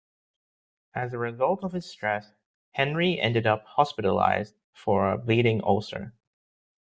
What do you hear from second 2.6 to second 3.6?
Henry ended